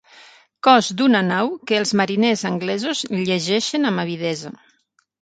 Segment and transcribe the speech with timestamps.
[0.67, 4.57] Cos d'una nau que els mariners anglesos llegeixen amb avidesa.